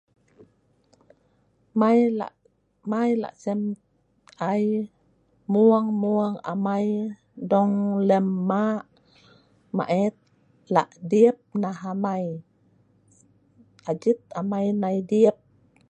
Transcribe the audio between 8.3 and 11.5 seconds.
ma' maet lah' dip